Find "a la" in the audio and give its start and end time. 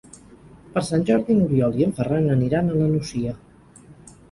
2.75-2.91